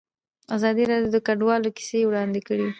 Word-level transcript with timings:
ازادي 0.55 0.83
راډیو 0.91 1.13
د 1.13 1.17
کډوال 1.27 1.63
کیسې 1.77 1.99
وړاندې 2.09 2.39
کړي. 2.47 2.67